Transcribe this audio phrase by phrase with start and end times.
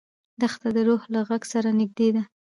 [0.41, 2.23] دښته د روح له غږ سره نږدې ده.